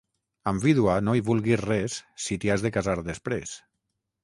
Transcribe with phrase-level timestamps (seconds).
[0.51, 3.57] Amb vídua no hi vulguis res, si t'hi has de casar després.